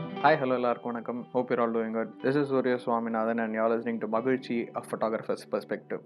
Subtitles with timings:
[0.00, 1.20] Hi hello எல்லாருக்கும் வணக்கம்.
[1.32, 4.80] Hope your all doing good this is Surya Swaminathan and you're listening to Magizhchi a
[4.86, 6.02] photographers perspective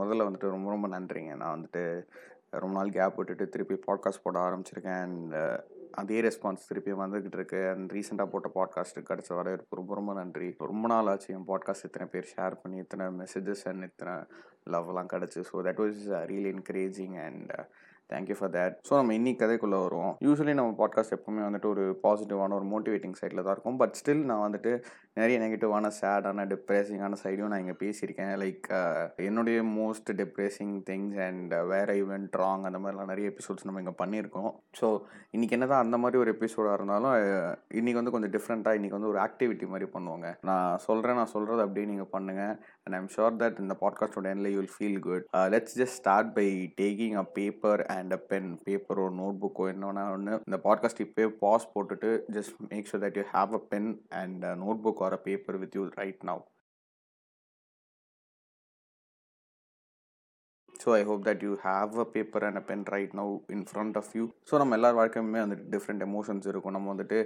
[0.00, 1.32] முதல்ல வந்துட்டு ரொம்ப ரொம்ப நன்றிங்க.
[1.42, 1.82] நான் வந்துட்டு
[2.62, 5.34] ரொம்ப நாள் கேப் விட்டுட்டு திருப்பி பாட்காஸ்ட் போட ஆரம்பிச்சிருக்கேன் அண்ட்
[6.02, 7.62] அதே ரெஸ்பான்ஸ் திருப்பி வந்துக்கிட்டு இருக்கு.
[7.72, 10.50] அண்ட் ரீசெண்டாக போட்ட பாட்காஸ்ட்டு கிடச்ச வரவேற்பு ரொம்ப ரொம்ப நன்றி.
[10.72, 14.14] ரொம்ப நாள் ஆச்சு என் பாட்காஸ்ட் இத்தனை பேர் ஷேர் பண்ணி இத்தனை மெசேஜஸ் அண்ட் இத்தனை
[14.74, 15.40] லவ்லாம் கிடச்சி.
[15.50, 16.02] So that was
[16.32, 17.52] really encouraging and
[18.10, 20.12] thank you for that so நம்ம இன்னைக்கு கதைக்குள்ளே வருவோம்.
[20.26, 23.78] யூஸ்வலி நம்ம பாட்காஸ்ட் எப்பவுமே வந்துட்டு ஒரு பாசிட்டிவான ஒரு மோட்டிவேட்டிங் சைடில் தான் இருக்கும்.
[23.82, 24.72] பட் ஸ்டில் நான் வந்துட்டு
[25.20, 28.32] நிறைய நெகட்டிவான சேடான டிப்ரெசிங்கான சைடும் நான் இங்கே பேசியிருக்கேன்.
[28.42, 28.68] லைக்
[29.28, 33.96] என்னுடைய most depressing things and where I went wrong அந்த மாதிரிலாம் நிறைய எபிசோட்ஸ் நம்ம இங்கே
[34.02, 34.50] பண்ணியிருக்கோம்.
[34.80, 34.88] ஸோ
[35.36, 37.16] இன்றைக்கி என்ன தான் அந்த மாதிரி ஒரு எபிசோடாக இருந்தாலும்
[37.80, 40.28] இன்றைக்கி வந்து கொஞ்சம் டிஃப்ரெண்ட்டாக இன்றைக்கி வந்து ஒரு ஆக்டிவிட்டி மாதிரி பண்ணுவாங்க.
[40.50, 44.60] நான் சொல்கிறேன் நான் சொல்கிறது அப்படியே நீங்கள் பண்ணுங்கள் அண்ட் ஐம் ஷோர் தட் இந்த பாட்காஸ்டோட எண்ணில் you
[44.60, 46.48] will feel good let's just start by
[46.82, 51.70] taking a paper and a pen பேப்பரோ note புக்கோ என்னன்னா ஒன்று இந்த பாட்காஸ்ட் இப்போயே பாஸ்
[51.74, 54.44] போட்டுட்டு just make sure that you have a pen and
[54.82, 56.42] notebook or a paper with you right now
[60.82, 63.96] so I hope that you have a paper and a pen right now in front
[64.00, 66.74] of you so நம்ம எல்லார் வாழ்க்கையுமே வந்துட்டு different emotions இருக்கும்.
[66.76, 67.18] நம்ம வந்துட்டு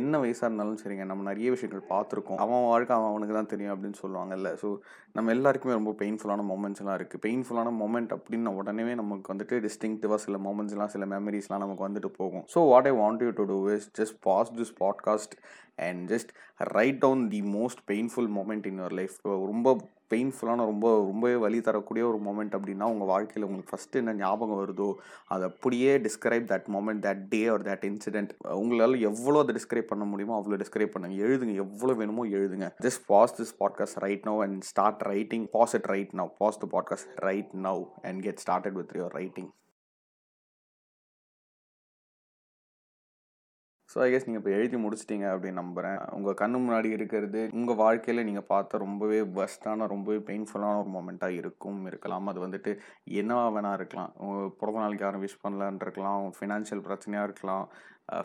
[0.00, 2.40] என்ன வயசாக இருந்தாலும் சரிங்க நம்ம நிறைய விஷயங்கள் பார்த்துருக்கோம்.
[2.46, 4.50] அவன் வாழ்க்கை அவன் அவனுக்கு தான் தெரியும் அப்படின்னு சொல்லுவாங்கல்ல.
[4.62, 4.70] ஸோ
[5.18, 10.92] நம்ம எல்லாருக்குமே ரொம்ப பெயின்ஃபுல்லான மூமெண்ட்ஸ்லாம் இருக்குது பெயின்ஃபுல்லான மூமெண்ட் அப்படின்னு உடனே நமக்கு வந்துட்டு டிஸ்டிங்டிவாக சில மொமெண்ட்ஸ்லாம்
[10.96, 12.44] சில மெமரிஸ்லாம் நமக்கு வந்துட்டு போகும்.
[12.54, 15.34] So what I want you to do is just pause this podcast
[15.86, 16.30] and just
[16.76, 19.16] write down the most painful moment in your life
[19.50, 19.74] ரொம்ப
[20.14, 24.88] பெயின்ஃபுல்லான ரொம்ப ரொம்பவே வழி தரக்கூடிய ஒரு மூமெண்ட் அப்படின்னா உங்கள் வாழ்க்கையில் உங்களுக்கு ஃபஸ்ட்டு என்ன ஞாபகம் வருதோ
[25.26, 30.04] அதை அப்படியே describe that moment that day or that incident உங்களால் எவ்வளோ அதை டிஸ்கிரைப் பண்ண
[30.04, 31.24] முடியுமோ அவ்வளோ டிஸ்கிரைப் பண்ணுங்க.
[31.24, 31.54] எழுதுங்க.
[31.54, 32.68] எவ்வளோ வேணுமோ எழுதுங்க.
[32.82, 36.68] Just pause this podcast right now and start writing pause it right now pause the
[36.70, 39.50] podcast right now and get started with your writing
[43.90, 48.26] so I guess நீங்கள் இப்போ எழுதி முடிச்சிட்டிங்க அப்படின்னு நம்புகிறேன் உங்கள் கண்ணு முன்னாடி இருக்கிறது உங்கள் வாழ்க்கையில்
[48.28, 52.28] நீங்கள் பார்த்த ரொம்பவே பெஸ்ட்டான ரொம்பவே பெயின்ஃபுல்லான ஒரு மூமெண்ட்டாக இருக்கும் இருக்கலாம்.
[52.32, 52.72] அது வந்துட்டு
[53.20, 54.12] என்னவா வேணா இருக்கலாம்.
[54.24, 56.28] உங்கள் பிறந்த நாளைக்கு யாரும் விஷ் பண்ணலான் இருக்கலாம்.
[56.38, 57.66] ஃபினான்ஷியல் பிரச்சனையாக இருக்கலாம்.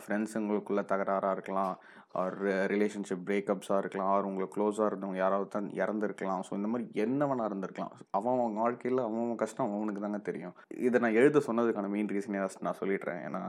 [0.02, 1.74] ஃப்ரெண்ட்ஸுங்களுக்குள்ளே தகராறாக இருக்கலாம்.
[2.20, 2.36] ஆர்
[2.72, 4.10] ரிலேஷன்ஷிப் பிரேக்கப்ஸாக இருக்கலாம்.
[4.12, 6.44] ஆர் உங்களுக்கு க்ளோஸாக இருந்தவங்க யாராவது தான் இறந்துருக்கலாம்.
[6.48, 7.94] ஸோ இந்த மாதிரி என்னவனாக இருந்திருக்கலாம்.
[8.18, 10.54] அவன் அவங்க வாழ்க்கையில் அவன் கஷ்டம் அவனுக்கு தாங்க தெரியும்.
[10.86, 13.20] இதை நான் எழுத சொன்னதுக்கான மெயின் ரீசனே நான் சொல்லிடுறேன்.
[13.28, 13.42] ஏன்னா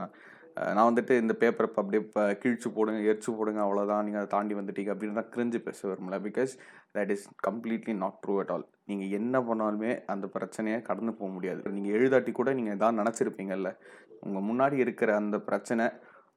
[0.76, 4.54] நான் வந்துட்டு இந்த பேப்பரை இப்போ அப்படியே இப்போ கிழிச்சு போடுங்க எரிச்சு போடுங்க அவ்வளோதான் நீங்கள் அதை தாண்டி
[4.58, 6.52] வந்துட்டீங்க அப்படின்னு தான் கிரிஞ்சு பேச வரும்ல because
[6.96, 11.62] that is completely not true at all நீங்கள் என்ன பண்ணாலுமே அந்த பிரச்சனையை கடந்து போக முடியாது.
[11.76, 13.72] நீங்கள் எழுதாட்டி கூட நீங்கள் எதாவது நினச்சிருப்பீங்கல்ல.
[14.26, 15.86] உங்கள் முன்னாடி இருக்கிற அந்த பிரச்சனை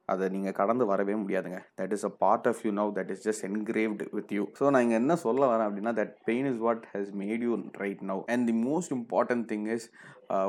[0.08, 1.58] அதை நீங்கள் கடந்து வரவே முடியாதுங்க.
[1.80, 4.84] That is a part of you now that is just engraved with you so நான்
[4.86, 7.52] இங்கே என்ன சொல்ல வரேன் அப்படின்னா that pain is what has made you
[7.82, 9.86] right now and the most important thing is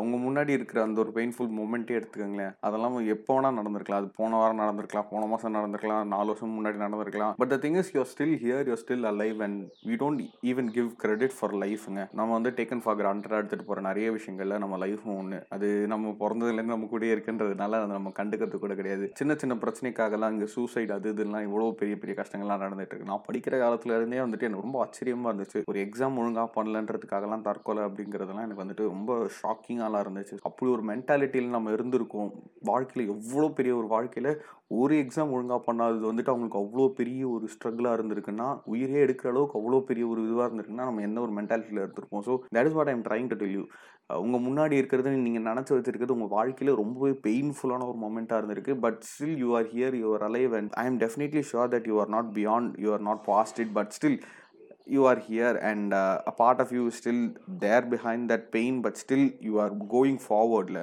[0.04, 2.54] உங்கள் முன்னாடி இருக்கிற அந்த ஒரு பெயின்ஃபுல் மூமெண்ட்டே எடுத்துக்கோங்களேன்.
[2.68, 4.02] அதெல்லாம் எப்போ வேணால் நடந்திருக்கலாம்.
[4.02, 7.34] அது போன வாரம் நடந்திருக்கலாம் போன மாதம் நடந்திருக்கலாம் நாலு வருஷம் முன்னாடி நடந்திருக்கலாம்.
[7.42, 10.90] But the thing is your still here your still alive and we don't even give
[11.04, 15.40] credit for லைஃப்ங்க நம்ம வந்து டேக்கன் ஃபார் கிராண்டடாக எடுத்துகிட்டு போகிற நிறைய விஷயங்கள்ல நம்ம லைஃப்பும் ஒன்று
[15.58, 19.08] அது நம்ம பிறந்ததுலேருந்து நம்ம கூட இருக்குன்றதுனால அதை நம்ம கண்டுக்கிறது கூட கிடையாது.
[19.22, 23.12] சின்ன சின்ன பிரச்சனைக்காகலாம் இங்கே சூசைட் அது இதெல்லாம் இவ்வளோ பெரிய பெரிய கஷ்டங்கள்லாம் நடந்துட்டு இருக்கு.
[23.12, 25.62] நான் படிக்கிற காலத்துல இருந்தே வந்துட்டு எனக்கு ரொம்ப ஆச்சரியமாக இருந்துச்சு.
[25.72, 29.12] ஒரு எக்ஸாம் ஒழுங்காக பண்ணலன்றதுக்காகலாம் தற்கொலை அப்படிங்கிறதுலாம் எனக்கு வந்துட்டு ரொம்ப
[29.74, 30.36] ஷாக்கிங்காலாம் இருந்துச்சு.
[30.48, 32.32] அப்படி ஒரு மென்டாலிட்டியில் நம்ம இருந்திருக்கோம்.
[32.70, 34.32] வாழ்க்கையில் எவ்வளோ பெரிய ஒரு வாழ்க்கையில்
[34.80, 39.82] ஒரு எக்ஸாம் ஒழுங்காக பண்ணாதது வந்துட்டு அவங்களுக்கு அவ்வளோ பெரிய ஒரு ஸ்ட்ரகிளாக இருந்திருக்குன்னா உயிரே எடுக்கிற அளவுக்கு அவ்வளோ
[39.90, 42.24] பெரிய ஒரு இதுவாக இருந்திருக்குன்னா நம்ம என்ன ஒரு மென்டாலிட்டியில் இருந்திருப்போம்.
[42.28, 43.66] So that is what I'm trying to tell you
[44.24, 48.74] உங்கள் முன்னாடி இருக்கிறது நீங்கள் நினச்சி வச்சிருக்கிறது உங்கள் வாழ்க்கையில் ரொம்பவே பெயின்ஃபுல்லான ஒரு மூமெண்ட்டாக இருந்திருக்கு.
[48.86, 51.98] But still you are here you are alive and I am definitely sure that you
[52.04, 54.20] are not beyond you are not past it but still
[54.88, 58.82] you are here and uh, a part of you is still there behind that pain
[58.82, 60.18] but still you are going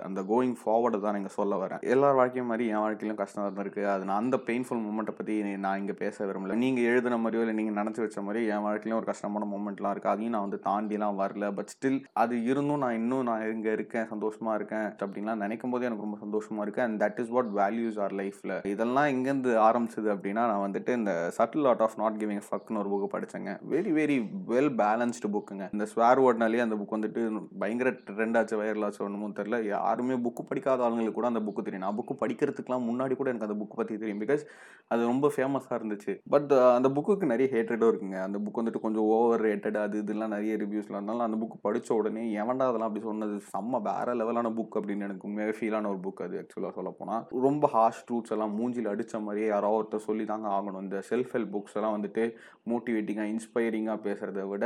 [0.06, 4.04] அந்த going forward தான் நீங்கள் சொல்ல வரேன் எல்லார் வாழ்க்கையும் மாதிரி என் வாழ்க்கையிலும் கஷ்டம் இருந்திருக்கு அது
[4.08, 5.34] நான் அந்த பெயின்ஃபுல் மூமெண்ட்டை பற்றி
[5.64, 6.56] நான் இங்கே பேச விரும்பல.
[6.62, 10.34] நீங்கள் எழுதின மாதிரியோ இல்லை நீங்கள் நினச்சி வச்ச மாதிரி என் வாழ்க்கையிலும் ஒரு கஷ்டமான மூமெண்ட்லாம் இருக்குது அதையும்
[10.36, 11.46] நான் வந்து தாண்டிலாம் வரல.
[11.58, 16.06] பட் ஸ்டில் அது இருந்தும் நான் இன்னும் நான் இங்கே இருக்கேன் சந்தோஷமாக இருக்கேன் அப்படின்லாம் நினைக்கும் போதே எனக்கு
[16.06, 20.64] ரொம்ப சந்தோஷமாக இருக்குது and that is what values are லைஃப்பில் இதெல்லாம் எங்கேருந்து ஆரம்பிச்சது அப்படின்னா நான்
[20.66, 24.16] வந்துட்டு இந்த subtle art of not giving ஃபக்னு ஒரு புக்கு படித்தேங்க வெரி வெரி
[24.48, 27.22] வெல் பேலன்ஸ்டு புக்குங்க இந்த ஸ்வேர் வேர்ட்னாலே அந்த புக் வந்துட்டு
[27.58, 31.84] பயங்கர ட்ரெண்டாச்சு வைரலாச்சு வைரல் ஒன்றுமோ தெரில யாருமே புக்கு படிக்காத ஆளுங்களுக்கு கூட அந்த புக்கு தெரியும்.
[31.86, 34.20] நான் புக்கு படிக்கிறதுக்குலாம் முன்னாடி கூட எனக்கு அந்த புக் பற்றி தெரியும்.
[34.20, 34.44] பிகாஸ்
[34.88, 36.12] அது ரொம்ப ஃபேமஸாக இருந்துச்சு.
[36.28, 38.18] பட் அந்த புக்குக்கு நிறைய ஹேட்ரடும் இருக்குங்க.
[38.22, 42.24] அந்த புக் வந்துட்டு கொஞ்சம் ஓவர் ரேட்டட் அது இதெல்லாம் நிறைய ரிவ்யூஸ்லாம் இருந்தாலும் அந்த புக் படித்த உடனே
[42.36, 43.36] எவன்டா அதெல்லாம் அப்படி சொன்னது?
[43.52, 47.70] செம்ம வேற லெவலான புக் அப்படின்னு எனக்கு உண்மையாக ஃபீலான ஒரு புக் அது ஆக்சுவலாக சொல்ல போனால் ரொம்ப
[47.74, 50.82] ஹார்ஷ் ட்ரூட்ஸ் எல்லாம் மூஞ்சில் அடித்த மாதிரியே யாரோ ஒருத்தர் சொல்லி தாங்க ஆகணும்.
[50.82, 52.24] இந்த செல்ஃப் ஹெல்ப் புக்ஸ் எல்லாம் வந்துட்டு
[52.70, 54.64] மோட்டிவேட்டிங்காக இன்ஸ்பைரிங் ஃபீலிங்காக பேசுகிறத விட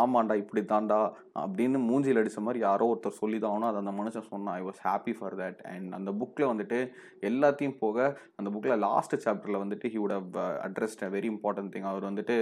[0.00, 0.98] ஆமாண்டா இப்படி தாண்டா
[1.42, 4.54] அப்படின்னு மூஞ்சியில் அடித்த மாதிரி யாரோ ஒருத்தர் சொல்லி தான் ஆகணும் அது அந்த மனுஷன் சொன்னான்.
[4.60, 6.78] I was happy for that and அந்த புக்கில் வந்துட்டு
[7.30, 7.98] எல்லாத்தையும் போக
[8.38, 12.36] அந்த புக்கில் லாஸ்ட் சாப்டரில் வந்துட்டு he would have addressed a very important thing அவர் வந்துட்டு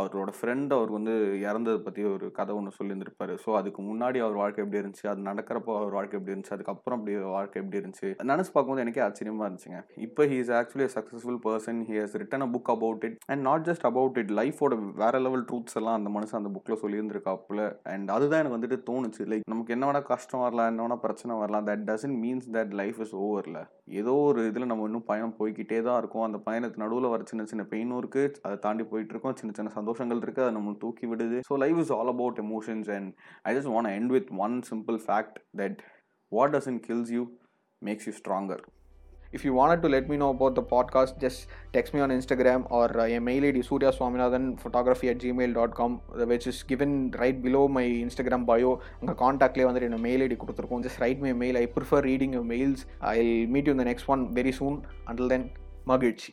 [0.00, 1.14] அவரோட ஃப்ரெண்ட் அவர் வந்து
[1.46, 3.34] இறந்ததை பற்றி ஒரு கதை ஒன்று சொல்லியிருந்திருப்பாரு.
[3.44, 5.06] ஸோ அதுக்கு முன்னாடி அவர் வாழ்க்கை எப்படி இருந்துச்சு?
[5.12, 6.54] அது நடக்கிறப்போ அவர் வாழ்க்கை எப்படி இருந்துச்சு?
[6.56, 8.10] அதுக்கப்புறம் அப்படி வாழ்க்கை எப்படி இருந்துச்சு?
[8.32, 9.80] நினச்சி பார்க்கும்போது எனக்கே ஆச்சரியமா இருந்துச்சுங்க.
[10.06, 13.66] இப்போ he is actually successful person he has written a book about it and not
[13.70, 17.62] just about it லைஃபோட வேற லெவல் ட்ரூத்ஸ் எல்லாம் அந்த மனுஷன் அந்த புக்கில் சொல்லியிருந்திருக்காப்புல.
[17.92, 19.22] அண்ட் அதுதான் எனக்கு வந்துட்டு தோணுச்சு.
[19.30, 21.66] லைக் நமக்கு என்ன வேணா கஷ்டம் வரலாம் என்ன வேணா பிரச்சனை வரலாம்.
[21.70, 23.60] That doesn't means that life is ஓவரில்
[24.00, 26.24] ஏதோ ஒரு இதில் நம்ம இன்னும் பயணம் போய்கிட்டே தான் இருக்கும்.
[26.28, 28.24] அந்த பயணத்து நடுவில் வர சின்ன சின்ன பெயினும் இருக்கு.
[28.46, 30.44] அதை தாண்டி போயிட்டு இருக்கோம் சின்ன சின்ன சந்தோஷங்கள் இருக்கு.
[30.46, 31.38] அதை நம்மளுக்கு தூக்கி விடுது.
[31.50, 33.12] So life is all about emotions and
[33.50, 35.78] I just want end with one simple fact that
[36.32, 37.24] what doesn't kills you
[37.82, 38.64] makes you stronger
[39.32, 42.66] If you wanted to let me know about the podcast, just text me on Instagram
[42.70, 47.68] or uh, a mail ID surya swaminathan photography at gmail.com, which is given right below
[47.68, 48.70] my Instagram bio.
[49.02, 52.48] உங்கள் காண்டாக்ட்லேயே வந்துட்டு என்ன mail ID கொடுத்துருக்கோம் just write my mail I prefer reading your
[52.54, 52.84] mails
[53.14, 53.18] I
[53.54, 54.78] meet you இந்த next one very soon
[55.12, 55.46] until then
[55.92, 56.30] மகிழ்ச்சி